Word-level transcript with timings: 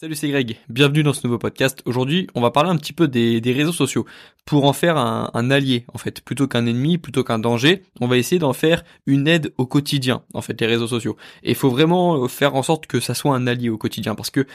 Salut, 0.00 0.14
c'est 0.14 0.28
Greg. 0.28 0.58
Bienvenue 0.68 1.02
dans 1.02 1.12
ce 1.12 1.26
nouveau 1.26 1.38
podcast. 1.38 1.82
Aujourd'hui, 1.84 2.28
on 2.36 2.40
va 2.40 2.52
parler 2.52 2.70
un 2.70 2.76
petit 2.76 2.92
peu 2.92 3.08
des, 3.08 3.40
réseaux 3.44 3.72
sociaux 3.72 4.06
pour 4.44 4.64
en 4.64 4.72
faire 4.72 4.96
un, 4.96 5.28
un 5.34 5.50
allié, 5.50 5.86
en 5.92 5.98
fait, 5.98 6.20
plutôt 6.20 6.46
qu'un 6.46 6.66
ennemi, 6.66 6.98
plutôt 6.98 7.24
qu'un 7.24 7.40
danger. 7.40 7.82
On 8.00 8.06
va 8.06 8.16
essayer 8.16 8.38
d'en 8.38 8.52
faire 8.52 8.84
une 9.06 9.26
aide 9.26 9.52
au 9.58 9.66
quotidien, 9.66 10.22
en 10.34 10.40
fait, 10.40 10.60
les 10.60 10.68
réseaux 10.68 10.86
sociaux. 10.86 11.16
Et 11.42 11.50
il 11.50 11.56
faut 11.56 11.68
vraiment 11.68 12.28
faire 12.28 12.54
en 12.54 12.62
sorte 12.62 12.86
que 12.86 13.00
ça 13.00 13.12
soit 13.12 13.34
un 13.34 13.48
allié 13.48 13.70
au 13.70 13.76
quotidien, 13.76 14.14
parce 14.14 14.30
que 14.30 14.46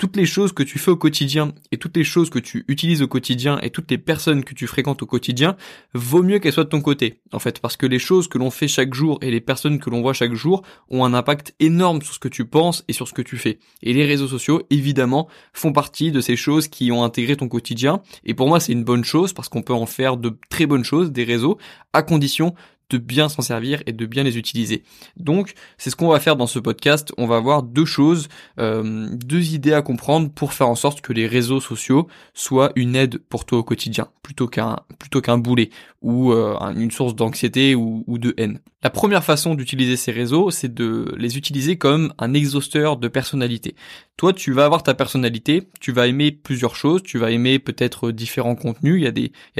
toutes 0.00 0.16
les 0.16 0.24
choses 0.24 0.54
que 0.54 0.62
tu 0.62 0.78
fais 0.78 0.90
au 0.90 0.96
quotidien 0.96 1.52
et 1.72 1.76
toutes 1.76 1.94
les 1.94 2.04
choses 2.04 2.30
que 2.30 2.38
tu 2.38 2.64
utilises 2.68 3.02
au 3.02 3.06
quotidien 3.06 3.58
et 3.60 3.68
toutes 3.68 3.90
les 3.90 3.98
personnes 3.98 4.44
que 4.44 4.54
tu 4.54 4.66
fréquentes 4.66 5.02
au 5.02 5.06
quotidien, 5.06 5.58
vaut 5.92 6.22
mieux 6.22 6.38
qu'elles 6.38 6.54
soient 6.54 6.64
de 6.64 6.70
ton 6.70 6.80
côté. 6.80 7.20
En 7.32 7.38
fait, 7.38 7.60
parce 7.60 7.76
que 7.76 7.84
les 7.84 7.98
choses 7.98 8.26
que 8.26 8.38
l'on 8.38 8.50
fait 8.50 8.66
chaque 8.66 8.94
jour 8.94 9.18
et 9.20 9.30
les 9.30 9.42
personnes 9.42 9.78
que 9.78 9.90
l'on 9.90 10.00
voit 10.00 10.14
chaque 10.14 10.32
jour 10.32 10.62
ont 10.88 11.04
un 11.04 11.12
impact 11.12 11.54
énorme 11.60 12.00
sur 12.00 12.14
ce 12.14 12.18
que 12.18 12.28
tu 12.28 12.46
penses 12.46 12.82
et 12.88 12.94
sur 12.94 13.08
ce 13.08 13.12
que 13.12 13.20
tu 13.20 13.36
fais. 13.36 13.58
Et 13.82 13.92
les 13.92 14.06
réseaux 14.06 14.26
sociaux, 14.26 14.62
évidemment, 14.70 15.28
font 15.52 15.74
partie 15.74 16.12
de 16.12 16.22
ces 16.22 16.34
choses 16.34 16.68
qui 16.68 16.90
ont 16.92 17.04
intégré 17.04 17.36
ton 17.36 17.48
quotidien. 17.48 18.00
Et 18.24 18.32
pour 18.32 18.48
moi, 18.48 18.58
c'est 18.58 18.72
une 18.72 18.84
bonne 18.84 19.04
chose 19.04 19.34
parce 19.34 19.50
qu'on 19.50 19.60
peut 19.60 19.74
en 19.74 19.84
faire 19.84 20.16
de 20.16 20.34
très 20.48 20.64
bonnes 20.64 20.84
choses, 20.84 21.12
des 21.12 21.24
réseaux, 21.24 21.58
à 21.92 22.02
condition 22.02 22.54
de 22.90 22.98
bien 22.98 23.28
s'en 23.28 23.42
servir 23.42 23.82
et 23.86 23.92
de 23.92 24.06
bien 24.06 24.22
les 24.22 24.36
utiliser. 24.36 24.82
Donc 25.16 25.54
c'est 25.78 25.90
ce 25.90 25.96
qu'on 25.96 26.08
va 26.08 26.20
faire 26.20 26.36
dans 26.36 26.46
ce 26.46 26.58
podcast. 26.58 27.12
On 27.16 27.26
va 27.26 27.40
voir 27.40 27.62
deux 27.62 27.84
choses, 27.84 28.28
euh, 28.58 29.08
deux 29.12 29.54
idées 29.54 29.72
à 29.72 29.82
comprendre 29.82 30.30
pour 30.30 30.52
faire 30.52 30.68
en 30.68 30.74
sorte 30.74 31.00
que 31.00 31.12
les 31.12 31.26
réseaux 31.26 31.60
sociaux 31.60 32.08
soient 32.34 32.72
une 32.76 32.96
aide 32.96 33.18
pour 33.18 33.44
toi 33.44 33.58
au 33.58 33.62
quotidien, 33.62 34.08
plutôt 34.22 34.48
qu'un 34.48 34.76
plutôt 34.98 35.20
qu'un 35.20 35.38
boulet 35.38 35.70
ou 36.02 36.32
euh, 36.32 36.56
une 36.76 36.90
source 36.90 37.14
d'anxiété 37.14 37.74
ou 37.74 38.04
de 38.18 38.34
haine. 38.36 38.60
La 38.82 38.88
première 38.88 39.22
façon 39.22 39.54
d'utiliser 39.54 39.96
ces 39.96 40.10
réseaux, 40.10 40.50
c'est 40.50 40.72
de 40.72 41.14
les 41.18 41.36
utiliser 41.36 41.76
comme 41.76 42.14
un 42.16 42.32
exhausteur 42.32 42.96
de 42.96 43.08
personnalité. 43.08 43.74
Toi, 44.16 44.32
tu 44.32 44.52
vas 44.52 44.64
avoir 44.64 44.82
ta 44.82 44.94
personnalité, 44.94 45.64
tu 45.80 45.92
vas 45.92 46.06
aimer 46.06 46.32
plusieurs 46.32 46.74
choses, 46.76 47.02
tu 47.02 47.18
vas 47.18 47.30
aimer 47.30 47.58
peut-être 47.58 48.10
différents 48.10 48.54
contenus. 48.54 48.96
Il 48.96 49.02
y 49.02 49.06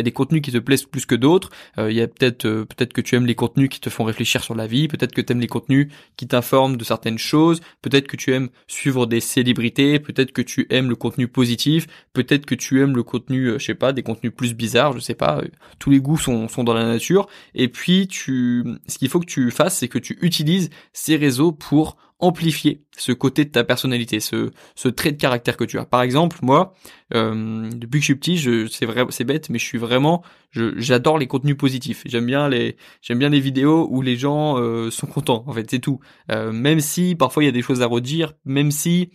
a 0.00 0.02
des 0.02 0.12
contenus 0.12 0.40
qui 0.40 0.52
te 0.52 0.56
plaisent 0.58 0.84
plus 0.84 1.04
que 1.04 1.14
d'autres. 1.14 1.50
Euh, 1.76 1.90
il 1.90 1.98
y 1.98 2.00
a 2.00 2.08
peut-être 2.08 2.44
peut-être 2.44 2.94
que 2.94 3.02
tu 3.02 3.14
aimes 3.14 3.26
les 3.26 3.34
contenus 3.34 3.68
qui 3.68 3.80
te 3.80 3.90
font 3.90 4.04
réfléchir 4.04 4.42
sur 4.42 4.54
la 4.54 4.66
vie, 4.66 4.88
peut-être 4.88 5.12
que 5.12 5.20
tu 5.20 5.32
aimes 5.32 5.40
les 5.40 5.48
contenus 5.48 5.88
qui 6.16 6.26
t'informent 6.26 6.78
de 6.78 6.84
certaines 6.84 7.18
choses, 7.18 7.60
peut-être 7.82 8.06
que 8.06 8.16
tu 8.16 8.32
aimes 8.32 8.48
suivre 8.68 9.04
des 9.04 9.20
célébrités, 9.20 9.98
peut-être 9.98 10.32
que 10.32 10.40
tu 10.40 10.66
aimes 10.70 10.88
le 10.88 10.96
contenu 10.96 11.28
positif, 11.28 11.86
peut-être 12.14 12.46
que 12.46 12.54
tu 12.54 12.80
aimes 12.80 12.96
le 12.96 13.02
contenu, 13.02 13.48
euh, 13.48 13.58
je 13.58 13.66
sais 13.66 13.74
pas, 13.74 13.92
des 13.92 14.02
contenus 14.02 14.32
plus 14.34 14.54
bizarres, 14.54 14.94
je 14.94 15.00
sais 15.00 15.14
pas, 15.14 15.40
euh, 15.40 15.48
tous 15.78 15.90
les 15.90 16.00
goûts 16.00 16.18
sont, 16.18 16.48
sont 16.48 16.64
dans 16.64 16.74
la 16.74 16.86
nature, 16.86 17.28
et 17.54 17.68
puis 17.68 18.08
tu, 18.08 18.64
ce 18.86 18.98
faut 19.10 19.20
que 19.20 19.26
tu 19.26 19.50
fasses, 19.50 19.78
c'est 19.78 19.88
que 19.88 19.98
tu 19.98 20.18
utilises 20.22 20.70
ces 20.92 21.16
réseaux 21.16 21.52
pour 21.52 21.96
amplifier 22.20 22.84
ce 22.96 23.12
côté 23.12 23.44
de 23.44 23.50
ta 23.50 23.64
personnalité, 23.64 24.20
ce, 24.20 24.50
ce 24.74 24.88
trait 24.88 25.12
de 25.12 25.16
caractère 25.16 25.56
que 25.56 25.64
tu 25.64 25.78
as. 25.78 25.84
Par 25.84 26.02
exemple, 26.02 26.38
moi, 26.42 26.74
euh, 27.14 27.68
depuis 27.74 27.98
que 27.98 28.06
je 28.06 28.12
suis 28.12 28.14
petit, 28.14 28.68
c'est 28.70 28.86
vrai, 28.86 29.04
c'est 29.08 29.24
bête, 29.24 29.48
mais 29.48 29.58
je 29.58 29.64
suis 29.64 29.78
vraiment, 29.78 30.22
j'adore 30.52 31.18
les 31.18 31.26
contenus 31.26 31.56
positifs. 31.56 32.02
J'aime 32.04 32.26
bien 32.26 32.48
les, 32.48 32.76
j'aime 33.02 33.18
bien 33.18 33.30
les 33.30 33.40
vidéos 33.40 33.88
où 33.90 34.02
les 34.02 34.16
gens 34.16 34.58
euh, 34.58 34.90
sont 34.90 35.06
contents. 35.06 35.44
En 35.46 35.52
fait, 35.52 35.68
c'est 35.70 35.78
tout. 35.78 36.00
Euh, 36.30 36.52
même 36.52 36.80
si 36.80 37.14
parfois 37.14 37.42
il 37.42 37.46
y 37.46 37.48
a 37.48 37.52
des 37.52 37.62
choses 37.62 37.82
à 37.82 37.86
redire, 37.86 38.34
même 38.44 38.70
si 38.70 39.10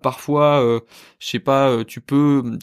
parfois, 0.00 0.80
je 1.18 1.26
sais 1.26 1.38
pas, 1.38 1.84
tu 1.84 2.00
peux, 2.00 2.56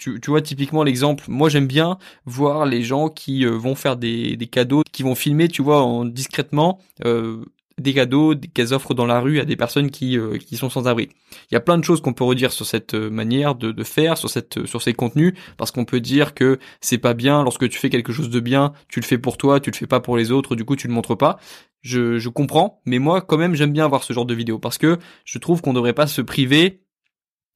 tu, 0.00 0.20
tu, 0.20 0.30
vois 0.30 0.42
typiquement 0.42 0.82
l'exemple, 0.82 1.24
moi 1.28 1.48
j'aime 1.48 1.66
bien 1.66 1.98
voir 2.24 2.66
les 2.66 2.82
gens 2.82 3.08
qui 3.08 3.44
vont 3.44 3.74
faire 3.74 3.96
des, 3.96 4.36
des, 4.36 4.46
cadeaux, 4.46 4.82
qui 4.90 5.02
vont 5.02 5.14
filmer, 5.14 5.48
tu 5.48 5.62
vois, 5.62 5.82
en 5.82 6.04
discrètement, 6.04 6.80
euh, 7.04 7.44
des 7.80 7.94
cadeaux 7.94 8.34
qu'elles 8.54 8.72
offrent 8.72 8.94
dans 8.94 9.06
la 9.06 9.20
rue 9.20 9.40
à 9.40 9.44
des 9.44 9.56
personnes 9.56 9.90
qui, 9.90 10.18
euh, 10.18 10.38
qui 10.38 10.56
sont 10.56 10.70
sans 10.70 10.86
abri. 10.86 11.08
Il 11.50 11.54
y 11.54 11.56
a 11.56 11.60
plein 11.60 11.78
de 11.78 11.84
choses 11.84 12.00
qu'on 12.00 12.12
peut 12.12 12.24
redire 12.24 12.52
sur 12.52 12.66
cette 12.66 12.94
euh, 12.94 13.10
manière 13.10 13.54
de, 13.54 13.72
de 13.72 13.84
faire, 13.84 14.18
sur 14.18 14.30
cette 14.30 14.58
euh, 14.58 14.66
sur 14.66 14.82
ces 14.82 14.92
contenus, 14.92 15.34
parce 15.56 15.70
qu'on 15.70 15.84
peut 15.84 16.00
dire 16.00 16.34
que 16.34 16.58
c'est 16.80 16.98
pas 16.98 17.14
bien 17.14 17.42
lorsque 17.42 17.68
tu 17.68 17.78
fais 17.78 17.90
quelque 17.90 18.12
chose 18.12 18.30
de 18.30 18.40
bien, 18.40 18.72
tu 18.88 19.00
le 19.00 19.04
fais 19.04 19.18
pour 19.18 19.36
toi, 19.36 19.60
tu 19.60 19.70
le 19.70 19.76
fais 19.76 19.86
pas 19.86 20.00
pour 20.00 20.16
les 20.16 20.30
autres, 20.30 20.54
du 20.56 20.64
coup 20.64 20.76
tu 20.76 20.86
le 20.86 20.94
montres 20.94 21.16
pas. 21.16 21.38
Je, 21.82 22.18
je 22.18 22.28
comprends, 22.28 22.80
mais 22.84 22.98
moi 22.98 23.22
quand 23.22 23.38
même 23.38 23.54
j'aime 23.54 23.72
bien 23.72 23.88
voir 23.88 24.04
ce 24.04 24.12
genre 24.12 24.26
de 24.26 24.34
vidéos 24.34 24.58
parce 24.58 24.78
que 24.78 24.98
je 25.24 25.38
trouve 25.38 25.62
qu'on 25.62 25.72
devrait 25.72 25.94
pas 25.94 26.06
se 26.06 26.20
priver 26.20 26.82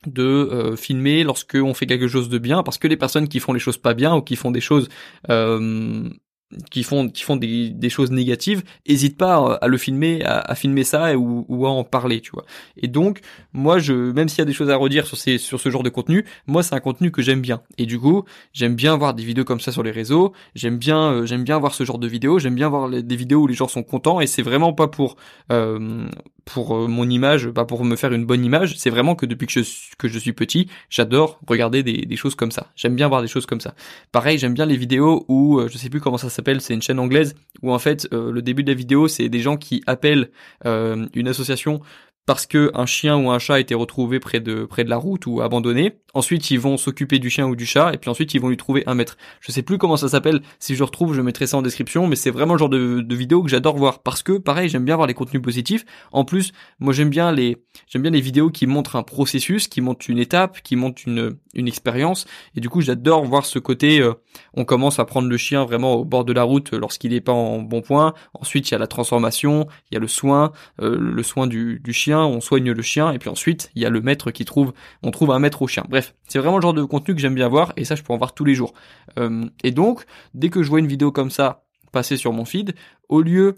de 0.06 0.74
filmer 0.76 1.24
lorsque 1.24 1.56
on 1.56 1.74
fait 1.74 1.86
quelque 1.86 2.08
chose 2.08 2.28
de 2.28 2.38
bien 2.38 2.62
parce 2.62 2.78
que 2.78 2.88
les 2.88 2.96
personnes 2.96 3.28
qui 3.28 3.40
font 3.40 3.52
les 3.52 3.60
choses 3.60 3.78
pas 3.78 3.94
bien 3.94 4.14
ou 4.14 4.22
qui 4.22 4.36
font 4.36 4.50
des 4.50 4.60
choses 4.60 4.88
euh, 5.30 6.08
qui 6.70 6.82
font 6.82 7.08
qui 7.08 7.22
font 7.22 7.36
des, 7.36 7.70
des 7.70 7.90
choses 7.90 8.10
négatives, 8.10 8.62
hésite 8.86 9.16
pas 9.16 9.58
à 9.60 9.66
le 9.66 9.76
filmer, 9.76 10.22
à, 10.24 10.54
filmer 10.54 10.84
ça 10.84 11.16
ou, 11.16 11.66
à 11.66 11.70
en 11.70 11.84
parler, 11.84 12.20
tu 12.20 12.30
vois. 12.32 12.44
Et 12.76 12.88
donc 12.88 13.20
moi 13.52 13.78
je 13.78 13.92
même 13.92 14.28
s'il 14.28 14.38
y 14.38 14.42
a 14.42 14.44
des 14.44 14.52
choses 14.52 14.70
à 14.70 14.76
redire 14.76 15.06
sur 15.06 15.16
ces 15.16 15.38
sur 15.38 15.60
ce 15.60 15.70
genre 15.70 15.82
de 15.82 15.90
contenu, 15.90 16.24
moi 16.46 16.62
c'est 16.62 16.74
un 16.74 16.80
contenu 16.80 17.10
que 17.10 17.22
j'aime 17.22 17.40
bien. 17.40 17.62
Et 17.78 17.86
du 17.86 17.98
coup, 17.98 18.24
j'aime 18.52 18.74
bien 18.74 18.96
voir 18.96 19.14
des 19.14 19.24
vidéos 19.24 19.44
comme 19.44 19.60
ça 19.60 19.72
sur 19.72 19.82
les 19.82 19.90
réseaux, 19.90 20.32
j'aime 20.54 20.78
bien 20.78 21.12
euh, 21.12 21.26
j'aime 21.26 21.44
bien 21.44 21.58
voir 21.58 21.74
ce 21.74 21.84
genre 21.84 21.98
de 21.98 22.06
vidéos, 22.06 22.38
j'aime 22.38 22.54
bien 22.54 22.68
voir 22.68 22.88
des 22.88 23.16
vidéos 23.16 23.42
où 23.42 23.46
les 23.46 23.54
gens 23.54 23.68
sont 23.68 23.82
contents 23.82 24.20
et 24.20 24.26
c'est 24.26 24.42
vraiment 24.42 24.72
pas 24.72 24.88
pour 24.88 25.16
euh, 25.50 26.06
pour 26.44 26.76
euh, 26.76 26.86
mon 26.86 27.08
image, 27.08 27.48
pas 27.50 27.64
pour 27.64 27.84
me 27.84 27.96
faire 27.96 28.12
une 28.12 28.24
bonne 28.24 28.44
image, 28.44 28.76
c'est 28.76 28.90
vraiment 28.90 29.14
que 29.14 29.26
depuis 29.26 29.46
que 29.46 30.08
je, 30.08 30.18
suis 30.18 30.32
petit, 30.32 30.68
j'adore 30.90 31.40
regarder 31.46 31.82
des, 31.82 32.02
des 32.02 32.16
choses 32.16 32.34
comme 32.34 32.50
ça. 32.50 32.68
J'aime 32.76 32.94
bien 32.94 33.08
voir 33.08 33.22
des 33.22 33.28
choses 33.28 33.46
comme 33.46 33.60
ça. 33.60 33.74
Pareil, 34.12 34.38
j'aime 34.38 34.54
bien 34.54 34.66
les 34.66 34.76
vidéos 34.76 35.24
où, 35.28 35.58
euh, 35.58 35.68
je 35.68 35.78
sais 35.78 35.90
plus 35.90 36.00
comment 36.00 36.18
ça 36.18 36.30
s'appelle, 36.30 36.60
c'est 36.60 36.74
une 36.74 36.82
chaîne 36.82 36.98
anglaise, 36.98 37.34
où 37.62 37.72
en 37.72 37.78
fait, 37.78 38.08
euh, 38.12 38.30
le 38.30 38.42
début 38.42 38.62
de 38.62 38.70
la 38.70 38.76
vidéo, 38.76 39.08
c'est 39.08 39.28
des 39.28 39.40
gens 39.40 39.56
qui 39.56 39.82
appellent 39.86 40.30
une 40.64 41.28
association 41.28 41.80
parce 42.26 42.46
que 42.46 42.70
un 42.74 42.86
chien 42.86 43.16
ou 43.16 43.30
un 43.30 43.38
chat 43.38 43.54
a 43.54 43.60
été 43.60 43.74
retrouvé 43.74 44.18
près 44.18 44.40
de 44.40 44.64
près 44.64 44.84
de 44.84 44.90
la 44.90 44.96
route 44.96 45.26
ou 45.26 45.42
abandonné. 45.42 45.98
Ensuite, 46.14 46.50
ils 46.50 46.60
vont 46.60 46.76
s'occuper 46.76 47.18
du 47.18 47.28
chien 47.28 47.46
ou 47.46 47.56
du 47.56 47.66
chat 47.66 47.92
et 47.92 47.98
puis 47.98 48.08
ensuite 48.08 48.32
ils 48.34 48.40
vont 48.40 48.48
lui 48.48 48.56
trouver 48.56 48.82
un 48.86 48.94
maître. 48.94 49.16
Je 49.40 49.52
sais 49.52 49.62
plus 49.62 49.78
comment 49.78 49.96
ça 49.96 50.08
s'appelle. 50.08 50.40
Si 50.58 50.74
je 50.74 50.82
retrouve, 50.82 51.14
je 51.14 51.20
mettrai 51.20 51.46
ça 51.46 51.56
en 51.56 51.62
description. 51.62 52.06
Mais 52.06 52.16
c'est 52.16 52.30
vraiment 52.30 52.54
le 52.54 52.58
genre 52.58 52.68
de, 52.68 53.04
vidéo 53.14 53.42
que 53.42 53.50
j'adore 53.50 53.76
voir 53.76 54.02
parce 54.02 54.22
que 54.22 54.38
pareil, 54.38 54.68
j'aime 54.68 54.84
bien 54.84 54.96
voir 54.96 55.06
les 55.06 55.14
contenus 55.14 55.42
positifs. 55.42 55.84
En 56.12 56.24
plus, 56.24 56.52
moi 56.78 56.92
j'aime 56.92 57.10
bien 57.10 57.32
les 57.32 57.58
j'aime 57.88 58.02
bien 58.02 58.10
les 58.10 58.20
vidéos 58.20 58.50
qui 58.50 58.66
montrent 58.66 58.96
un 58.96 59.02
processus, 59.02 59.68
qui 59.68 59.80
montrent 59.80 60.08
une 60.08 60.18
étape, 60.18 60.62
qui 60.62 60.76
montrent 60.76 61.02
une 61.06 61.36
une 61.54 61.68
expérience. 61.68 62.26
Et 62.56 62.60
du 62.60 62.68
coup, 62.68 62.80
j'adore 62.80 63.24
voir 63.24 63.46
ce 63.46 63.58
côté. 63.58 64.00
Euh, 64.00 64.14
on 64.54 64.64
commence 64.64 64.98
à 64.98 65.04
prendre 65.04 65.28
le 65.28 65.36
chien 65.36 65.64
vraiment 65.64 65.94
au 65.94 66.04
bord 66.04 66.24
de 66.24 66.32
la 66.32 66.42
route 66.42 66.72
lorsqu'il 66.72 67.12
n'est 67.12 67.20
pas 67.20 67.32
en 67.32 67.60
bon 67.60 67.80
point. 67.80 68.14
Ensuite, 68.34 68.70
il 68.70 68.72
y 68.72 68.74
a 68.74 68.78
la 68.78 68.86
transformation, 68.86 69.66
il 69.90 69.94
y 69.94 69.96
a 69.96 70.00
le 70.00 70.08
soin, 70.08 70.52
euh, 70.80 70.96
le 70.98 71.22
soin 71.22 71.46
du, 71.46 71.80
du 71.82 71.92
chien 71.92 72.24
on 72.34 72.40
soigne 72.40 72.70
le 72.72 72.82
chien, 72.82 73.12
et 73.12 73.18
puis 73.18 73.28
ensuite, 73.28 73.70
il 73.74 73.82
y 73.82 73.86
a 73.86 73.90
le 73.90 74.00
maître 74.00 74.30
qui 74.30 74.44
trouve, 74.44 74.72
on 75.02 75.10
trouve 75.10 75.30
un 75.30 75.38
maître 75.38 75.62
au 75.62 75.66
chien. 75.66 75.84
Bref, 75.88 76.14
c'est 76.26 76.38
vraiment 76.38 76.56
le 76.56 76.62
genre 76.62 76.74
de 76.74 76.84
contenu 76.84 77.14
que 77.14 77.20
j'aime 77.20 77.34
bien 77.34 77.48
voir, 77.48 77.72
et 77.76 77.84
ça, 77.84 77.94
je 77.94 78.02
peux 78.02 78.12
en 78.12 78.18
voir 78.18 78.34
tous 78.34 78.44
les 78.44 78.54
jours. 78.54 78.74
Euh, 79.18 79.46
et 79.62 79.70
donc, 79.70 80.04
dès 80.34 80.50
que 80.50 80.62
je 80.62 80.68
vois 80.68 80.80
une 80.80 80.86
vidéo 80.86 81.12
comme 81.12 81.30
ça 81.30 81.62
passer 81.92 82.16
sur 82.16 82.32
mon 82.32 82.44
feed, 82.44 82.74
au 83.08 83.22
lieu 83.22 83.56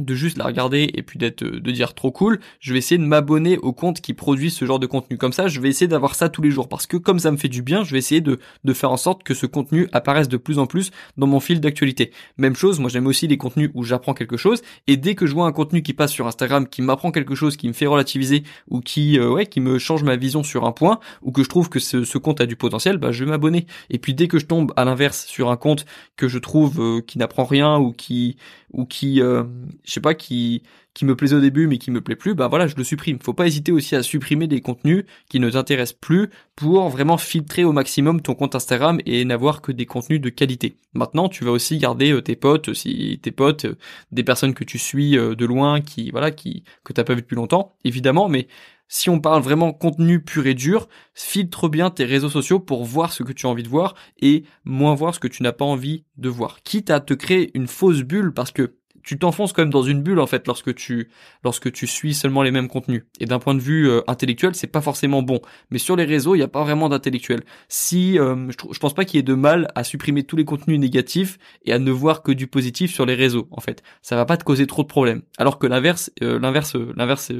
de 0.00 0.14
juste 0.14 0.38
la 0.38 0.44
regarder 0.44 0.90
et 0.94 1.02
puis 1.02 1.18
d'être 1.18 1.44
de 1.44 1.70
dire 1.70 1.94
trop 1.94 2.10
cool, 2.10 2.40
je 2.60 2.72
vais 2.72 2.78
essayer 2.78 2.98
de 2.98 3.04
m'abonner 3.04 3.58
au 3.58 3.72
compte 3.72 4.00
qui 4.00 4.12
produit 4.12 4.50
ce 4.50 4.64
genre 4.64 4.78
de 4.78 4.86
contenu 4.86 5.16
comme 5.18 5.32
ça, 5.32 5.48
je 5.48 5.60
vais 5.60 5.68
essayer 5.68 5.86
d'avoir 5.86 6.14
ça 6.14 6.28
tous 6.28 6.42
les 6.42 6.50
jours 6.50 6.68
parce 6.68 6.86
que 6.86 6.96
comme 6.96 7.18
ça 7.18 7.30
me 7.30 7.36
fait 7.36 7.48
du 7.48 7.62
bien, 7.62 7.84
je 7.84 7.92
vais 7.92 7.98
essayer 7.98 8.20
de, 8.20 8.38
de 8.64 8.72
faire 8.72 8.90
en 8.90 8.96
sorte 8.96 9.22
que 9.22 9.34
ce 9.34 9.46
contenu 9.46 9.88
apparaisse 9.92 10.28
de 10.28 10.36
plus 10.36 10.58
en 10.58 10.66
plus 10.66 10.90
dans 11.16 11.26
mon 11.26 11.40
fil 11.40 11.60
d'actualité. 11.60 12.12
Même 12.38 12.56
chose, 12.56 12.80
moi 12.80 12.90
j'aime 12.90 13.06
aussi 13.06 13.28
les 13.28 13.38
contenus 13.38 13.70
où 13.74 13.84
j'apprends 13.84 14.14
quelque 14.14 14.36
chose 14.36 14.62
et 14.86 14.96
dès 14.96 15.14
que 15.14 15.26
je 15.26 15.34
vois 15.34 15.46
un 15.46 15.52
contenu 15.52 15.82
qui 15.82 15.92
passe 15.92 16.12
sur 16.12 16.26
Instagram 16.26 16.66
qui 16.66 16.82
m'apprend 16.82 17.12
quelque 17.12 17.34
chose, 17.34 17.56
qui 17.56 17.68
me 17.68 17.72
fait 17.72 17.86
relativiser 17.86 18.42
ou 18.68 18.80
qui 18.80 19.18
euh, 19.18 19.30
ouais, 19.30 19.46
qui 19.46 19.60
me 19.60 19.78
change 19.78 20.02
ma 20.02 20.16
vision 20.16 20.42
sur 20.42 20.64
un 20.64 20.72
point 20.72 20.98
ou 21.22 21.30
que 21.30 21.42
je 21.42 21.48
trouve 21.48 21.68
que 21.68 21.78
ce, 21.78 22.04
ce 22.04 22.18
compte 22.18 22.40
a 22.40 22.46
du 22.46 22.56
potentiel, 22.56 22.98
bah 22.98 23.12
je 23.12 23.24
vais 23.24 23.30
m'abonner. 23.30 23.66
Et 23.90 23.98
puis 23.98 24.14
dès 24.14 24.28
que 24.28 24.38
je 24.38 24.46
tombe 24.46 24.72
à 24.76 24.84
l'inverse 24.84 25.26
sur 25.26 25.50
un 25.50 25.56
compte 25.56 25.86
que 26.16 26.28
je 26.28 26.38
trouve 26.38 26.80
euh, 26.80 27.00
qui 27.00 27.18
n'apprend 27.18 27.44
rien 27.44 27.78
ou 27.78 27.92
qui 27.92 28.36
ou 28.72 28.84
qui 28.84 29.20
euh, 29.20 29.44
je 29.84 29.92
sais 29.92 30.00
pas 30.00 30.14
qui 30.14 30.62
qui 30.94 31.04
me 31.04 31.16
plaisait 31.16 31.34
au 31.34 31.40
début 31.40 31.66
mais 31.66 31.78
qui 31.78 31.90
me 31.90 32.00
plaît 32.00 32.14
plus, 32.16 32.34
bah 32.34 32.46
voilà, 32.46 32.68
je 32.68 32.76
le 32.76 32.84
supprime. 32.84 33.18
Faut 33.20 33.34
pas 33.34 33.46
hésiter 33.46 33.72
aussi 33.72 33.96
à 33.96 34.02
supprimer 34.02 34.46
des 34.46 34.60
contenus 34.60 35.04
qui 35.28 35.40
ne 35.40 35.50
t'intéressent 35.50 35.98
plus 36.00 36.30
pour 36.54 36.88
vraiment 36.88 37.18
filtrer 37.18 37.64
au 37.64 37.72
maximum 37.72 38.22
ton 38.22 38.34
compte 38.34 38.54
Instagram 38.54 39.00
et 39.04 39.24
n'avoir 39.24 39.60
que 39.60 39.72
des 39.72 39.86
contenus 39.86 40.20
de 40.20 40.28
qualité. 40.28 40.76
Maintenant, 40.94 41.28
tu 41.28 41.44
vas 41.44 41.50
aussi 41.50 41.78
garder 41.78 42.12
euh, 42.12 42.22
tes 42.22 42.36
potes, 42.36 42.72
si 42.74 43.18
tes 43.22 43.32
potes, 43.32 43.64
euh, 43.64 43.76
des 44.12 44.22
personnes 44.22 44.54
que 44.54 44.62
tu 44.62 44.78
suis 44.78 45.18
euh, 45.18 45.34
de 45.34 45.44
loin, 45.44 45.80
qui 45.80 46.10
voilà, 46.12 46.30
qui 46.30 46.62
que 46.84 46.92
t'as 46.92 47.02
pas 47.02 47.14
vu 47.14 47.22
depuis 47.22 47.36
longtemps, 47.36 47.74
évidemment, 47.84 48.28
mais 48.28 48.46
si 48.86 49.10
on 49.10 49.18
parle 49.18 49.42
vraiment 49.42 49.72
contenu 49.72 50.20
pur 50.20 50.46
et 50.46 50.54
dur, 50.54 50.88
filtre 51.14 51.68
bien 51.68 51.90
tes 51.90 52.04
réseaux 52.04 52.30
sociaux 52.30 52.60
pour 52.60 52.84
voir 52.84 53.12
ce 53.12 53.22
que 53.22 53.32
tu 53.32 53.46
as 53.46 53.48
envie 53.48 53.62
de 53.62 53.68
voir 53.68 53.94
et 54.20 54.44
moins 54.64 54.94
voir 54.94 55.14
ce 55.14 55.20
que 55.20 55.26
tu 55.26 55.42
n'as 55.42 55.52
pas 55.52 55.64
envie 55.64 56.04
de 56.16 56.28
voir. 56.28 56.62
Quitte 56.62 56.90
à 56.90 57.00
te 57.00 57.14
créer 57.14 57.50
une 57.54 57.66
fausse 57.66 58.02
bulle 58.02 58.32
parce 58.32 58.52
que 58.52 58.76
tu 59.04 59.18
t'enfonces 59.18 59.52
quand 59.52 59.62
même 59.62 59.70
dans 59.70 59.82
une 59.82 60.02
bulle 60.02 60.18
en 60.18 60.26
fait 60.26 60.46
lorsque 60.46 60.74
tu 60.74 61.08
lorsque 61.44 61.70
tu 61.70 61.86
suis 61.86 62.14
seulement 62.14 62.42
les 62.42 62.50
mêmes 62.50 62.68
contenus. 62.68 63.04
Et 63.20 63.26
d'un 63.26 63.38
point 63.38 63.54
de 63.54 63.60
vue 63.60 63.88
euh, 63.88 64.00
intellectuel, 64.08 64.54
c'est 64.54 64.66
pas 64.66 64.80
forcément 64.80 65.22
bon. 65.22 65.40
Mais 65.70 65.78
sur 65.78 65.94
les 65.94 66.04
réseaux, 66.04 66.34
il 66.34 66.38
n'y 66.38 66.44
a 66.44 66.48
pas 66.48 66.62
vraiment 66.64 66.88
d'intellectuel. 66.88 67.42
Si 67.68 68.18
euh, 68.18 68.50
je, 68.50 68.56
je 68.72 68.78
pense 68.78 68.94
pas 68.94 69.04
qu'il 69.04 69.18
y 69.18 69.20
ait 69.20 69.22
de 69.22 69.34
mal 69.34 69.68
à 69.74 69.84
supprimer 69.84 70.24
tous 70.24 70.36
les 70.36 70.44
contenus 70.44 70.80
négatifs 70.80 71.38
et 71.64 71.72
à 71.72 71.78
ne 71.78 71.90
voir 71.90 72.22
que 72.22 72.32
du 72.32 72.46
positif 72.46 72.92
sur 72.92 73.06
les 73.06 73.14
réseaux 73.14 73.46
en 73.50 73.60
fait. 73.60 73.82
Ça 74.02 74.16
va 74.16 74.24
pas 74.24 74.36
te 74.36 74.44
causer 74.44 74.66
trop 74.66 74.82
de 74.82 74.88
problèmes. 74.88 75.22
Alors 75.38 75.58
que 75.58 75.66
l'inverse 75.66 76.10
euh, 76.22 76.38
l'inverse 76.38 76.74
l'inverse 76.96 77.30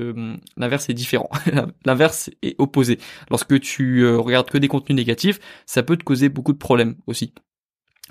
l'inverse 0.57 0.89
est 0.91 0.95
différent. 0.95 1.31
l'inverse 1.85 2.31
est 2.43 2.55
opposé. 2.59 2.99
Lorsque 3.31 3.59
tu 3.61 4.07
regardes 4.07 4.51
que 4.51 4.59
des 4.59 4.69
contenus 4.69 4.97
négatifs, 4.97 5.41
ça 5.67 5.83
peut 5.83 5.97
te 5.97 6.05
causer 6.05 6.29
beaucoup 6.29 6.53
de 6.53 6.59
problèmes 6.59 6.97
aussi. 7.07 7.33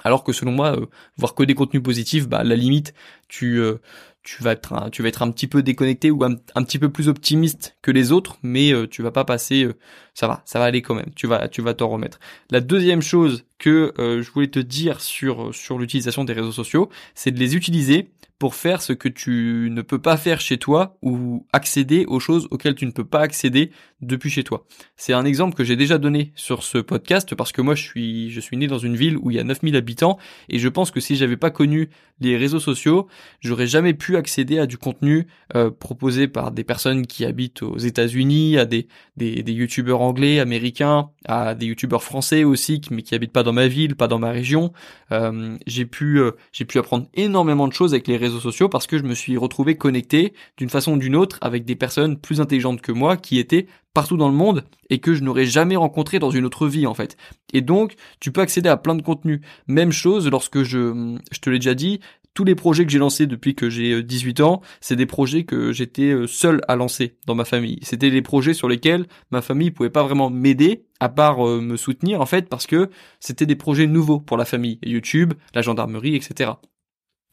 Alors 0.04 0.24
que 0.24 0.34
selon 0.34 0.52
moi, 0.52 0.78
euh, 0.78 0.86
voir 1.18 1.36
que 1.36 1.44
des 1.44 1.56
contenus 1.56 1.84
positifs, 1.84 2.28
bah 2.28 2.40
à 2.40 2.44
la 2.44 2.56
limite, 2.56 2.94
tu 3.28 3.60
euh, 3.60 3.82
tu 4.24 4.42
vas 4.42 4.54
être 4.54 4.74
un, 4.74 4.90
tu 4.90 5.02
vas 5.02 5.10
être 5.10 5.22
un 5.22 5.32
petit 5.32 5.48
peu 5.48 5.64
déconnecté 5.64 6.10
ou 6.10 6.24
un, 6.24 6.36
petit 6.64 6.80
peu 6.80 6.90
plus 6.90 7.10
optimiste 7.10 7.76
que 7.82 7.92
les 7.92 8.12
autres, 8.12 8.38
mais 8.42 8.74
euh, 8.74 8.88
tu 8.88 9.02
vas 9.02 9.12
pas 9.12 9.26
passer, 9.26 9.68
ça 10.14 10.28
va, 10.28 10.42
ça 10.46 10.60
va 10.60 10.66
aller 10.66 10.82
quand 10.82 10.96
même. 10.96 11.12
Tu 11.16 11.28
vas 11.28 11.48
tu 11.48 11.62
vas 11.62 11.74
t'en 11.74 11.90
remettre. 11.90 12.20
La 12.50 12.60
deuxième 12.60 13.02
chose 13.02 13.46
que 13.58 13.94
je 13.98 14.32
voulais 14.32 14.48
te 14.48 14.60
dire 14.60 15.02
sur 15.02 15.54
sur 15.54 15.78
l'utilisation 15.80 16.24
des 16.24 16.34
réseaux 16.34 16.52
sociaux, 16.52 16.90
c'est 17.16 17.32
de 17.32 17.40
les 17.40 17.56
utiliser 17.56 18.12
pour 18.44 18.56
faire 18.56 18.82
ce 18.82 18.92
que 18.92 19.08
tu 19.08 19.70
ne 19.72 19.82
peux 19.82 20.00
pas 20.00 20.18
faire 20.18 20.42
chez 20.42 20.58
toi 20.58 20.98
ou 21.02 21.48
accéder 21.54 22.06
aux 22.10 22.20
choses 22.20 22.50
auxquelles 22.52 22.76
tu 22.76 22.86
ne 22.86 22.92
peux 22.92 23.06
pas 23.06 23.22
accéder 23.22 23.72
depuis 24.02 24.30
chez 24.30 24.44
toi. 24.44 24.66
C'est 24.98 25.14
un 25.14 25.24
exemple 25.24 25.56
que 25.56 25.64
j'ai 25.64 25.78
déjà 25.78 25.98
donné 25.98 26.34
sur 26.36 26.62
ce 26.62 26.78
podcast 26.78 27.36
parce 27.36 27.54
que 27.54 27.62
moi 27.62 27.74
je 27.74 27.84
suis 27.84 28.32
je 28.32 28.42
suis 28.42 28.58
né 28.58 28.68
dans 28.68 28.80
une 28.80 28.98
ville 28.98 29.18
où 29.18 29.32
il 29.32 29.38
y 29.38 29.40
a 29.40 29.46
9000 29.46 29.78
habitants 29.78 30.18
et 30.50 30.60
je 30.60 30.68
pense 30.68 30.92
que 30.92 31.00
si 31.00 31.16
j'avais 31.16 31.38
pas 31.38 31.52
connu 31.52 31.90
les 32.20 32.36
réseaux 32.36 32.60
sociaux, 32.60 33.08
j'aurais 33.40 33.66
jamais 33.66 33.94
pu 33.94 34.18
accéder 34.18 34.60
à 34.60 34.66
du 34.66 34.78
contenu 34.78 35.28
euh, 35.56 35.72
proposé 35.72 36.28
par 36.28 36.52
des 36.52 36.66
personnes 36.66 37.08
qui 37.08 37.24
habitent 37.24 37.64
aux 37.64 37.78
États-Unis, 37.78 38.58
à 38.58 38.66
des 38.66 38.90
des, 39.16 39.42
des 39.42 39.54
youtubeurs 39.54 40.02
anglais, 40.04 40.40
américains, 40.40 41.10
à 41.26 41.56
des 41.56 41.68
youtubeurs 41.68 42.04
français 42.04 42.44
aussi 42.44 42.82
mais 42.92 43.02
qui 43.02 43.16
habitent 43.16 43.32
pas 43.32 43.44
dans 43.44 43.54
ma 43.54 43.68
ville, 43.68 43.96
pas 43.96 44.08
dans 44.08 44.20
ma 44.20 44.32
région. 44.32 44.74
Euh, 45.12 45.58
j'ai 45.68 45.86
pu 45.86 46.20
euh, 46.20 46.32
j'ai 46.52 46.66
pu 46.66 46.78
apprendre 46.80 47.08
énormément 47.14 47.68
de 47.68 47.74
choses 47.74 47.94
avec 47.94 48.08
les 48.08 48.18
réseaux 48.18 48.40
sociaux 48.40 48.70
parce 48.70 48.88
que 48.88 48.98
je 48.98 49.04
me 49.04 49.16
suis 49.16 49.38
retrouvé 49.38 49.76
connecté 49.76 50.34
d'une 50.58 50.70
façon 50.70 50.94
ou 50.94 50.98
d'une 50.98 51.16
autre 51.16 51.38
avec 51.42 51.66
des 51.66 51.76
personnes 51.76 52.18
plus 52.18 52.42
intelligentes 52.42 52.82
que 52.82 52.92
moi 52.92 53.18
qui 53.18 53.40
étaient 53.40 53.68
partout 53.94 54.18
dans 54.18 54.30
le 54.30 54.36
monde 54.36 54.64
et 54.90 55.00
que 55.00 55.14
je 55.14 55.24
n'aurais 55.24 55.46
jamais 55.46 55.76
rencontré 55.76 56.20
dans 56.20 56.32
une 56.32 56.46
autre 56.46 56.68
vie 56.68 56.88
en 56.88 56.94
fait. 56.94 57.16
Et 57.54 57.62
donc, 57.62 57.96
tu 58.20 58.32
peux 58.32 58.42
accéder 58.42 58.70
à 58.70 58.78
plein 58.78 58.96
de 58.96 59.02
contenus. 59.02 59.42
Même 59.68 59.92
chose 59.92 60.28
lorsque 60.30 60.64
je, 60.64 61.18
je 61.32 61.40
te 61.40 61.50
l'ai 61.50 61.60
déjà 61.60 61.76
dit, 61.76 62.00
tous 62.34 62.44
les 62.44 62.56
projets 62.56 62.86
que 62.86 62.92
j'ai 62.92 63.00
lancés 63.00 63.28
depuis 63.28 63.56
que 63.56 63.70
j'ai 63.70 64.02
18 64.02 64.40
euh, 64.40 64.44
ans, 64.44 64.62
c'est 64.82 64.96
des 64.96 65.06
projets 65.06 65.44
que 65.44 65.72
j'étais 65.72 66.12
euh, 66.12 66.28
seul 66.28 66.62
à 66.68 66.76
lancer 66.76 67.18
dans 67.28 67.36
ma 67.36 67.46
famille. 67.46 67.80
C'était 67.84 68.12
des 68.12 68.22
projets 68.22 68.54
sur 68.54 68.68
lesquels 68.68 69.06
ma 69.32 69.42
famille 69.42 69.72
pouvait 69.72 69.90
pas 69.90 70.04
vraiment 70.04 70.30
m'aider 70.30 70.86
à 71.00 71.10
part 71.10 71.48
euh, 71.48 71.62
me 71.62 71.78
soutenir 71.78 72.22
en 72.22 72.26
fait 72.26 72.50
parce 72.50 72.68
que 72.68 72.90
c'était 73.20 73.46
des 73.46 73.56
projets 73.56 73.88
nouveaux 73.88 74.20
pour 74.20 74.38
la 74.38 74.46
famille, 74.46 74.80
YouTube, 74.84 75.34
la 75.54 75.62
gendarmerie, 75.62 76.16
etc. 76.16 76.52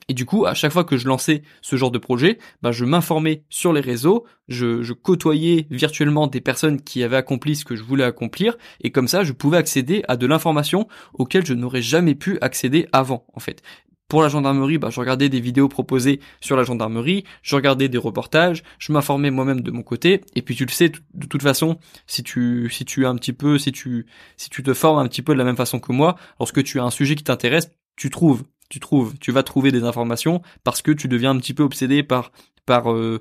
Et 0.08 0.14
du 0.14 0.26
coup, 0.26 0.44
à 0.44 0.54
chaque 0.54 0.72
fois 0.72 0.82
que 0.82 0.96
je 0.96 1.06
lançais 1.06 1.42
ce 1.62 1.76
genre 1.76 1.92
de 1.92 1.98
projet, 1.98 2.38
bah, 2.62 2.72
je 2.72 2.84
m'informais 2.84 3.44
sur 3.48 3.72
les 3.72 3.80
réseaux, 3.80 4.24
je, 4.48 4.82
je, 4.82 4.92
côtoyais 4.92 5.68
virtuellement 5.70 6.26
des 6.26 6.40
personnes 6.40 6.80
qui 6.80 7.04
avaient 7.04 7.16
accompli 7.16 7.54
ce 7.54 7.64
que 7.64 7.76
je 7.76 7.84
voulais 7.84 8.02
accomplir, 8.02 8.56
et 8.80 8.90
comme 8.90 9.06
ça, 9.06 9.22
je 9.22 9.32
pouvais 9.32 9.56
accéder 9.58 10.02
à 10.08 10.16
de 10.16 10.26
l'information 10.26 10.88
auquel 11.14 11.46
je 11.46 11.54
n'aurais 11.54 11.82
jamais 11.82 12.16
pu 12.16 12.38
accéder 12.40 12.88
avant, 12.92 13.24
en 13.34 13.38
fait. 13.38 13.62
Pour 14.10 14.22
la 14.22 14.28
gendarmerie, 14.28 14.76
bah, 14.76 14.90
je 14.90 14.98
regardais 14.98 15.28
des 15.28 15.38
vidéos 15.38 15.68
proposées 15.68 16.18
sur 16.40 16.56
la 16.56 16.64
gendarmerie, 16.64 17.22
je 17.42 17.54
regardais 17.54 17.88
des 17.88 17.96
reportages, 17.96 18.64
je 18.80 18.92
m'informais 18.92 19.30
moi-même 19.30 19.60
de 19.60 19.70
mon 19.70 19.82
côté, 19.82 20.22
et 20.34 20.42
puis 20.42 20.56
tu 20.56 20.64
le 20.64 20.70
sais, 20.72 20.88
de 20.88 21.26
toute 21.28 21.42
façon, 21.42 21.78
si 22.08 22.24
tu, 22.24 22.68
si 22.72 22.84
tu 22.84 23.06
un 23.06 23.14
petit 23.14 23.32
peu, 23.32 23.56
si 23.56 23.70
tu, 23.70 24.06
si 24.36 24.50
tu 24.50 24.64
te 24.64 24.74
formes 24.74 24.98
un 24.98 25.06
petit 25.06 25.22
peu 25.22 25.32
de 25.32 25.38
la 25.38 25.44
même 25.44 25.54
façon 25.54 25.78
que 25.78 25.92
moi, 25.92 26.16
lorsque 26.40 26.64
tu 26.64 26.80
as 26.80 26.82
un 26.82 26.90
sujet 26.90 27.14
qui 27.14 27.22
t'intéresse, 27.22 27.70
tu 27.94 28.10
trouves 28.10 28.42
tu 28.68 28.78
trouves, 28.78 29.18
tu 29.18 29.32
vas 29.32 29.42
trouver 29.42 29.72
des 29.72 29.82
informations 29.82 30.42
parce 30.62 30.80
que 30.80 30.92
tu 30.92 31.08
deviens 31.08 31.30
un 31.30 31.38
petit 31.38 31.54
peu 31.54 31.64
obsédé 31.64 32.02
par 32.04 32.30
par 32.66 32.92
euh, 32.92 33.20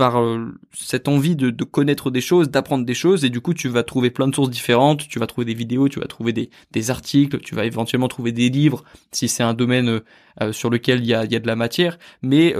par 0.00 0.18
euh, 0.18 0.46
cette 0.72 1.08
envie 1.08 1.36
de, 1.36 1.50
de, 1.50 1.64
connaître 1.64 2.10
des 2.10 2.22
choses, 2.22 2.48
d'apprendre 2.48 2.86
des 2.86 2.94
choses, 2.94 3.22
et 3.26 3.28
du 3.28 3.42
coup 3.42 3.52
tu 3.52 3.68
vas 3.68 3.82
trouver 3.82 4.10
plein 4.10 4.28
de 4.28 4.34
sources 4.34 4.48
différentes, 4.48 5.06
tu 5.06 5.18
vas 5.18 5.26
trouver 5.26 5.44
des 5.44 5.52
vidéos, 5.52 5.90
tu 5.90 6.00
vas 6.00 6.06
trouver 6.06 6.32
des, 6.32 6.48
des 6.70 6.90
articles, 6.90 7.38
tu 7.40 7.54
vas 7.54 7.66
éventuellement 7.66 8.08
trouver 8.08 8.32
des 8.32 8.48
livres, 8.48 8.82
si 9.12 9.28
c'est 9.28 9.42
un 9.42 9.52
domaine 9.52 10.00
euh, 10.40 10.52
sur 10.52 10.70
lequel 10.70 11.00
il 11.00 11.06
y 11.06 11.12
a, 11.12 11.26
y 11.26 11.36
a 11.36 11.38
de 11.38 11.46
la 11.46 11.54
matière, 11.54 11.98
mais 12.22 12.54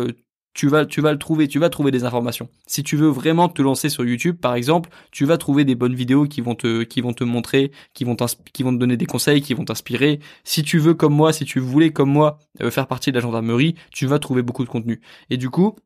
tu 0.53 0.69
vas, 0.69 0.85
tu 0.85 1.01
vas 1.01 1.13
le 1.13 1.19
trouver, 1.19 1.49
tu 1.49 1.59
vas 1.59 1.71
trouver 1.71 1.91
des 1.91 2.05
informations. 2.05 2.51
Si 2.67 2.83
tu 2.83 2.99
veux 2.99 3.09
vraiment 3.09 3.49
te 3.49 3.63
lancer 3.63 3.89
sur 3.89 4.05
YouTube, 4.05 4.37
par 4.37 4.55
exemple, 4.55 4.91
tu 5.13 5.25
vas 5.25 5.39
trouver 5.39 5.65
des 5.65 5.75
bonnes 5.75 5.95
vidéos 5.95 6.27
qui 6.27 6.43
vont 6.43 6.55
te, 6.55 6.83
qui 6.83 7.01
vont 7.01 7.15
te 7.15 7.25
montrer, 7.25 7.71
qui 7.95 8.05
vont 8.05 8.17
qui 8.53 8.63
vont 8.63 8.75
te 8.75 8.79
donner 8.79 8.99
des 8.99 9.07
conseils, 9.07 9.41
qui 9.41 9.55
vont 9.55 9.65
t'inspirer. 9.65 10.21
Si 10.45 10.63
tu 10.63 10.79
veux 10.79 10.93
comme 10.93 11.15
moi, 11.15 11.33
si 11.33 11.47
tu 11.47 11.59
voulais 11.59 11.91
comme 11.91 12.11
moi 12.11 12.39
euh, 12.61 12.71
faire 12.71 12.87
partie 12.87 13.13
de 13.13 13.17
la 13.17 13.23
gendarmerie, 13.23 13.77
tu 13.93 14.05
vas 14.05 14.19
trouver 14.19 14.43
beaucoup 14.43 14.65
de 14.65 14.69
contenu. 14.69 15.01
Et 15.31 15.39
du 15.39 15.49
coup, 15.49 15.77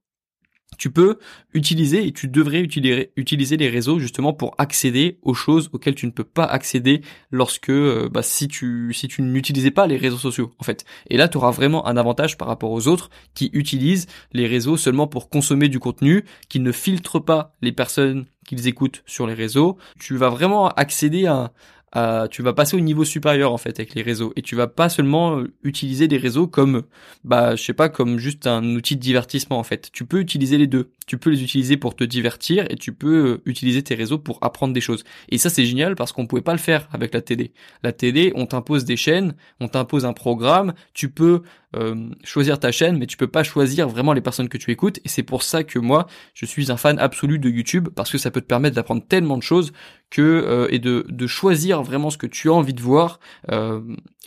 tu 0.79 0.91
peux 0.91 1.19
utiliser 1.53 2.07
et 2.07 2.13
tu 2.13 2.29
devrais 2.29 2.61
utiliser, 2.61 3.57
les 3.57 3.69
réseaux 3.69 3.99
justement 3.99 4.33
pour 4.33 4.55
accéder 4.59 5.19
aux 5.23 5.35
choses 5.35 5.71
auxquelles 5.73 5.95
tu 5.95 6.07
ne 6.07 6.11
peux 6.11 6.25
pas 6.25 6.45
accéder 6.45 7.03
lorsque 7.31 7.71
euh, 7.71 8.09
bah, 8.13 8.23
si 8.23 8.49
tu 8.49 8.93
si 8.93 9.09
tu 9.09 9.23
n'utilisais 9.23 9.71
pas 9.71 9.87
les 9.87 9.97
réseaux 9.97 10.19
sociaux 10.19 10.53
en 10.59 10.65
fait. 10.65 10.85
Et 11.11 11.17
là 11.17 11.29
tu 11.29 11.37
auras 11.37 11.51
vraiment 11.51 11.87
un 11.87 11.97
avantage 11.97 12.37
par 12.37 12.49
rapport 12.49 12.71
aux 12.71 12.89
autres 12.89 13.11
qui 13.35 13.51
utilisent 13.53 14.07
les 14.33 14.47
réseaux 14.47 14.77
seulement 14.77 15.07
pour 15.07 15.29
consommer 15.29 15.69
du 15.69 15.79
contenu, 15.79 16.25
qui 16.49 16.61
ne 16.61 16.73
filtrent 16.73 17.25
pas 17.25 17.55
les 17.63 17.73
personnes 17.73 18.27
qu'ils 18.47 18.69
écoutent 18.69 19.03
sur 19.07 19.27
les 19.27 19.35
réseaux. 19.35 19.79
Tu 19.99 20.17
vas 20.17 20.29
vraiment 20.29 20.69
accéder 20.69 21.27
à, 21.27 21.53
tu 22.31 22.43
vas 22.43 22.53
passer 22.53 22.77
au 22.77 22.81
niveau 22.81 23.05
supérieur 23.05 23.53
en 23.53 23.59
fait 23.59 23.79
avec 23.79 23.95
les 23.95 24.03
réseaux 24.03 24.33
et 24.37 24.43
tu 24.43 24.57
vas 24.57 24.67
pas 24.67 24.89
seulement 24.89 25.39
euh, 25.39 25.53
utiliser 25.63 26.09
des 26.09 26.17
réseaux 26.17 26.47
comme 26.49 26.83
bah 27.23 27.55
je 27.55 27.63
sais 27.63 27.73
pas 27.73 27.89
comme 27.89 28.19
juste 28.19 28.47
un 28.47 28.65
outil 28.75 28.97
de 28.97 29.01
divertissement 29.01 29.59
en 29.59 29.63
fait. 29.63 29.91
Tu 29.93 30.05
peux 30.05 30.19
utiliser 30.21 30.59
les 30.59 30.67
deux. 30.67 30.91
Tu 31.07 31.19
peux 31.19 31.31
les 31.31 31.43
utiliser 31.43 31.77
pour 31.77 31.95
te 31.95 32.05
divertir 32.05 32.67
et 32.71 32.77
tu 32.77 32.93
peux 32.93 33.27
euh, 33.27 33.43
utiliser 33.45 33.83
tes 33.83 33.95
réseaux 33.95 34.19
pour 34.19 34.39
apprendre 34.43 34.75
des 34.75 34.81
choses. 34.81 35.05
Et 35.29 35.39
ça 35.39 35.51
c'est 35.51 35.65
génial 35.65 35.95
parce 35.95 36.13
qu'on 36.13 36.27
pouvait 36.27 36.43
pas 36.43 36.53
le 36.53 36.59
faire 36.59 36.89
avec 36.93 37.15
la 37.15 37.21
télé. 37.21 37.53
La 37.83 37.93
télé, 37.93 38.33
on 38.35 38.47
t'impose 38.47 38.85
des 38.85 38.97
chaînes, 38.97 39.35
on 39.61 39.69
t'impose 39.69 40.05
un 40.05 40.13
programme, 40.13 40.75
tu 40.95 41.11
peux 41.11 41.43
euh, 41.75 42.11
choisir 42.23 42.61
ta 42.61 42.71
chaîne, 42.71 42.99
mais 42.99 43.07
tu 43.07 43.17
peux 43.17 43.27
pas 43.27 43.43
choisir 43.43 43.89
vraiment 43.89 44.13
les 44.13 44.21
personnes 44.21 44.49
que 44.49 44.59
tu 44.59 44.71
écoutes. 44.71 44.99
Et 45.05 45.09
c'est 45.09 45.23
pour 45.23 45.43
ça 45.43 45.65
que 45.65 45.79
moi, 45.79 46.07
je 46.35 46.47
suis 46.47 46.71
un 46.71 46.77
fan 46.77 46.99
absolu 46.99 47.39
de 47.39 47.49
YouTube 47.49 47.89
parce 47.95 48.11
que 48.11 48.19
ça 48.19 48.31
peut 48.31 48.41
te 48.41 48.47
permettre 48.47 48.77
d'apprendre 48.77 49.05
tellement 49.07 49.37
de 49.37 49.43
choses 49.43 49.73
que 50.11 50.23
euh, 50.23 50.69
et 50.71 50.79
de, 50.79 51.27
choisir 51.27 51.83
vraiment 51.83 52.11
ce 52.11 52.19
que 52.19 52.27
tu 52.27 52.49
as 52.49 52.53
envie 52.53 52.75
de 52.75 52.83
voir. 52.83 53.19
Euh, 53.51 53.81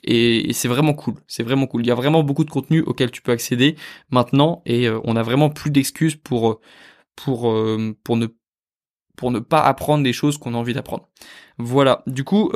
et, 0.04 0.52
c'est 0.54 0.68
vraiment 0.68 0.94
cool. 0.94 1.16
C'est 1.28 1.44
vraiment 1.44 1.68
cool. 1.68 1.84
Il 1.84 1.88
y 1.88 1.92
a 1.92 1.96
vraiment 1.96 2.24
beaucoup 2.24 2.44
de 2.44 2.50
contenu 2.50 2.82
auquel 2.82 3.12
tu 3.12 3.22
peux 3.22 3.32
accéder 3.32 3.76
maintenant 4.10 4.62
et 4.66 4.90
on 5.04 5.16
a 5.16 5.24
vraiment 5.24 5.50
plus 5.50 5.72
d'excuses 5.72 6.16
pour 6.16 6.60
pour 7.16 7.56
pour 8.04 8.18
ne 8.18 8.28
pour 9.16 9.32
ne 9.32 9.40
pas 9.40 9.62
apprendre 9.62 10.04
des 10.04 10.14
choses 10.14 10.38
qu'on 10.38 10.54
a 10.54 10.58
envie 10.58 10.74
d'apprendre. 10.74 11.08
Voilà. 11.58 12.04
Du 12.08 12.24
coup, 12.24 12.52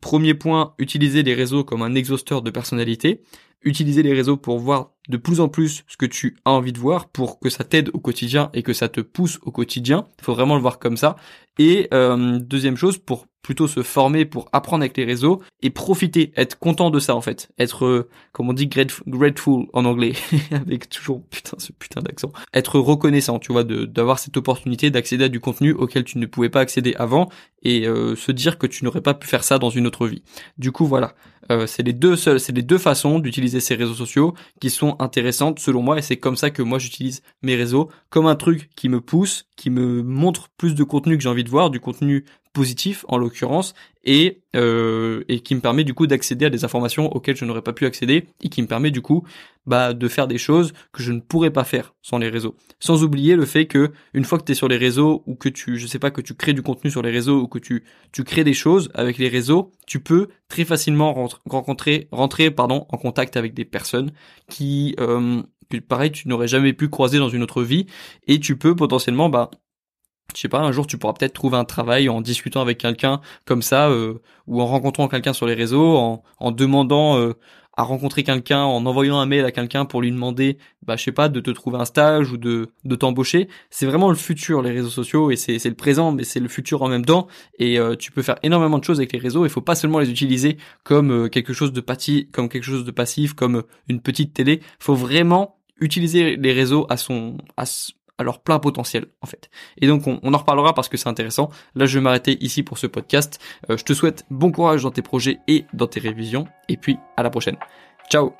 premier 0.00 0.34
point, 0.34 0.74
utiliser 0.78 1.22
les 1.22 1.34
réseaux 1.34 1.64
comme 1.64 1.82
un 1.82 1.94
exhausteur 1.94 2.42
de 2.42 2.50
personnalité 2.50 3.22
utiliser 3.64 4.02
les 4.02 4.12
réseaux 4.12 4.36
pour 4.36 4.58
voir 4.58 4.92
de 5.08 5.16
plus 5.16 5.40
en 5.40 5.48
plus 5.48 5.84
ce 5.88 5.96
que 5.96 6.06
tu 6.06 6.36
as 6.44 6.50
envie 6.50 6.72
de 6.72 6.78
voir 6.78 7.08
pour 7.08 7.40
que 7.40 7.50
ça 7.50 7.64
t'aide 7.64 7.90
au 7.92 7.98
quotidien 7.98 8.50
et 8.54 8.62
que 8.62 8.72
ça 8.72 8.88
te 8.88 9.00
pousse 9.00 9.38
au 9.42 9.50
quotidien. 9.50 10.06
Il 10.20 10.24
faut 10.24 10.34
vraiment 10.34 10.54
le 10.54 10.60
voir 10.60 10.78
comme 10.78 10.96
ça. 10.96 11.16
Et 11.58 11.88
euh, 11.92 12.38
deuxième 12.38 12.76
chose, 12.76 12.98
pour 12.98 13.26
plutôt 13.42 13.66
se 13.66 13.82
former, 13.82 14.24
pour 14.24 14.48
apprendre 14.52 14.82
avec 14.82 14.96
les 14.96 15.04
réseaux 15.04 15.42
et 15.62 15.70
profiter, 15.70 16.32
être 16.36 16.58
content 16.58 16.90
de 16.90 17.00
ça 17.00 17.14
en 17.14 17.20
fait, 17.20 17.50
être 17.58 17.84
euh, 17.84 18.08
comme 18.32 18.48
on 18.48 18.52
dit 18.52 18.68
grateful 18.68 19.66
en 19.72 19.84
anglais, 19.84 20.12
avec 20.52 20.88
toujours 20.88 21.22
putain 21.28 21.56
ce 21.58 21.72
putain 21.72 22.00
d'accent, 22.00 22.32
être 22.54 22.78
reconnaissant, 22.78 23.38
tu 23.38 23.52
vois, 23.52 23.64
d'avoir 23.64 24.18
cette 24.18 24.36
opportunité 24.36 24.90
d'accéder 24.90 25.24
à 25.24 25.28
du 25.28 25.40
contenu 25.40 25.72
auquel 25.72 26.04
tu 26.04 26.18
ne 26.18 26.26
pouvais 26.26 26.48
pas 26.48 26.60
accéder 26.60 26.94
avant 26.98 27.28
et 27.62 27.86
euh, 27.86 28.16
se 28.16 28.32
dire 28.32 28.58
que 28.58 28.66
tu 28.66 28.84
n'aurais 28.84 29.00
pas 29.00 29.14
pu 29.14 29.26
faire 29.26 29.44
ça 29.44 29.58
dans 29.58 29.70
une 29.70 29.86
autre 29.86 30.06
vie. 30.06 30.22
Du 30.58 30.72
coup 30.72 30.86
voilà, 30.86 31.14
c'est 31.66 31.82
les 31.82 31.92
deux 31.92 32.16
seuls, 32.16 32.40
c'est 32.40 32.52
les 32.52 32.62
deux 32.62 32.78
façons 32.78 33.18
d'utiliser 33.18 33.60
ces 33.60 33.74
réseaux 33.74 33.94
sociaux 33.94 34.34
qui 34.60 34.70
sont 34.70 34.96
intéressantes 35.00 35.58
selon 35.58 35.82
moi 35.82 35.98
et 35.98 36.02
c'est 36.02 36.16
comme 36.16 36.36
ça 36.36 36.50
que 36.50 36.62
moi 36.62 36.78
j'utilise 36.78 37.22
mes 37.42 37.56
réseaux 37.56 37.90
comme 38.10 38.26
un 38.26 38.36
truc 38.36 38.70
qui 38.76 38.88
me 38.88 39.00
pousse, 39.00 39.46
qui 39.56 39.70
me 39.70 40.02
montre 40.02 40.48
plus 40.56 40.74
de 40.74 40.84
contenu 40.84 41.16
que 41.16 41.22
j'ai 41.22 41.28
envie 41.28 41.44
de 41.44 41.50
voir, 41.50 41.70
du 41.70 41.80
contenu 41.80 42.24
positif 42.52 43.04
en 43.08 43.18
l'occurrence, 43.18 43.74
et, 44.04 44.42
euh, 44.56 45.22
et 45.28 45.40
qui 45.40 45.54
me 45.54 45.60
permet 45.60 45.84
du 45.84 45.94
coup 45.94 46.06
d'accéder 46.06 46.46
à 46.46 46.50
des 46.50 46.64
informations 46.64 47.10
auxquelles 47.14 47.36
je 47.36 47.44
n'aurais 47.44 47.62
pas 47.62 47.72
pu 47.72 47.86
accéder, 47.86 48.26
et 48.42 48.48
qui 48.48 48.62
me 48.62 48.66
permet 48.66 48.90
du 48.90 49.00
coup 49.00 49.24
bah, 49.66 49.92
de 49.94 50.08
faire 50.08 50.26
des 50.26 50.38
choses 50.38 50.72
que 50.92 51.02
je 51.02 51.12
ne 51.12 51.20
pourrais 51.20 51.50
pas 51.50 51.64
faire 51.64 51.94
sans 52.02 52.18
les 52.18 52.28
réseaux. 52.28 52.56
Sans 52.80 53.04
oublier 53.04 53.36
le 53.36 53.46
fait 53.46 53.66
que 53.66 53.92
une 54.12 54.24
fois 54.24 54.38
que 54.38 54.44
tu 54.44 54.52
es 54.52 54.54
sur 54.54 54.68
les 54.68 54.76
réseaux 54.76 55.22
ou 55.26 55.34
que 55.34 55.48
tu, 55.48 55.78
je 55.78 55.86
sais 55.86 55.98
pas, 55.98 56.10
que 56.10 56.20
tu 56.20 56.34
crées 56.34 56.52
du 56.52 56.62
contenu 56.62 56.90
sur 56.90 57.02
les 57.02 57.10
réseaux 57.10 57.40
ou 57.40 57.46
que 57.46 57.58
tu, 57.58 57.84
tu 58.12 58.24
crées 58.24 58.44
des 58.44 58.54
choses 58.54 58.90
avec 58.94 59.18
les 59.18 59.28
réseaux, 59.28 59.70
tu 59.86 60.00
peux 60.00 60.28
très 60.48 60.64
facilement 60.64 61.28
rencontrer, 61.46 62.08
rentrer 62.10 62.50
pardon, 62.50 62.86
en 62.88 62.96
contact 62.96 63.36
avec 63.36 63.54
des 63.54 63.64
personnes 63.64 64.10
qui, 64.48 64.96
euh, 65.00 65.42
pareil 65.80 66.10
tu 66.10 66.28
n'aurais 66.28 66.48
jamais 66.48 66.72
pu 66.72 66.88
croiser 66.88 67.18
dans 67.18 67.28
une 67.28 67.42
autre 67.42 67.62
vie 67.62 67.86
et 68.26 68.40
tu 68.40 68.56
peux 68.56 68.76
potentiellement 68.76 69.28
bah 69.28 69.50
je 70.34 70.40
sais 70.40 70.48
pas, 70.48 70.60
un 70.60 70.72
jour 70.72 70.86
tu 70.86 70.98
pourras 70.98 71.12
peut-être 71.12 71.34
trouver 71.34 71.56
un 71.56 71.64
travail 71.64 72.08
en 72.08 72.20
discutant 72.20 72.60
avec 72.60 72.78
quelqu'un 72.78 73.20
comme 73.44 73.62
ça, 73.62 73.88
euh, 73.88 74.14
ou 74.46 74.60
en 74.60 74.66
rencontrant 74.66 75.08
quelqu'un 75.08 75.32
sur 75.32 75.46
les 75.46 75.54
réseaux, 75.54 75.96
en, 75.96 76.22
en 76.38 76.50
demandant 76.50 77.18
euh, 77.18 77.34
à 77.74 77.84
rencontrer 77.84 78.22
quelqu'un, 78.22 78.62
en 78.62 78.84
envoyant 78.84 79.18
un 79.18 79.26
mail 79.26 79.44
à 79.44 79.50
quelqu'un 79.50 79.86
pour 79.86 80.02
lui 80.02 80.10
demander, 80.10 80.58
bah 80.82 80.96
je 80.96 81.04
sais 81.04 81.12
pas, 81.12 81.30
de 81.30 81.40
te 81.40 81.50
trouver 81.50 81.78
un 81.78 81.86
stage 81.86 82.30
ou 82.30 82.36
de, 82.36 82.68
de 82.84 82.96
t'embaucher. 82.96 83.48
C'est 83.70 83.86
vraiment 83.86 84.10
le 84.10 84.14
futur 84.14 84.60
les 84.60 84.70
réseaux 84.70 84.90
sociaux 84.90 85.30
et 85.30 85.36
c'est, 85.36 85.64
le 85.64 85.74
présent, 85.74 86.12
mais 86.12 86.24
c'est 86.24 86.40
le 86.40 86.48
futur 86.48 86.82
en 86.82 86.88
même 86.88 87.04
temps. 87.04 87.28
Et 87.58 87.78
euh, 87.78 87.96
tu 87.96 88.12
peux 88.12 88.22
faire 88.22 88.36
énormément 88.42 88.78
de 88.78 88.84
choses 88.84 88.98
avec 88.98 89.12
les 89.12 89.18
réseaux. 89.18 89.46
Il 89.46 89.50
faut 89.50 89.62
pas 89.62 89.74
seulement 89.74 90.00
les 90.00 90.10
utiliser 90.10 90.58
comme 90.84 91.30
quelque 91.30 91.54
chose 91.54 91.72
de 91.72 91.80
passif, 91.80 92.30
comme 92.30 92.50
quelque 92.50 92.64
chose 92.64 92.84
de 92.84 92.90
passif, 92.90 93.32
comme 93.32 93.62
une 93.88 94.00
petite 94.00 94.34
télé. 94.34 94.60
Faut 94.78 94.94
vraiment 94.94 95.56
utiliser 95.80 96.36
les 96.36 96.52
réseaux 96.52 96.86
à 96.90 96.98
son 96.98 97.38
à, 97.56 97.64
à 98.18 98.24
leur 98.24 98.40
plein 98.40 98.58
potentiel 98.58 99.06
en 99.20 99.26
fait. 99.26 99.50
Et 99.78 99.86
donc 99.86 100.06
on, 100.06 100.34
en 100.34 100.38
reparlera 100.38 100.74
parce 100.74 100.88
que 100.88 100.96
c'est 100.96 101.08
intéressant. 101.08 101.50
Là 101.74 101.86
je 101.86 101.98
vais 101.98 102.02
m'arrêter 102.02 102.42
ici 102.44 102.62
pour 102.62 102.78
ce 102.78 102.86
podcast. 102.86 103.40
Euh, 103.70 103.76
je 103.76 103.84
te 103.84 103.92
souhaite 103.92 104.24
bon 104.30 104.52
courage 104.52 104.82
dans 104.82 104.90
tes 104.90 105.02
projets 105.02 105.40
et 105.48 105.64
dans 105.72 105.86
tes 105.86 106.00
révisions. 106.00 106.46
Et 106.68 106.76
puis 106.76 106.98
à 107.16 107.22
la 107.22 107.30
prochaine. 107.30 107.56
Ciao 108.10 108.32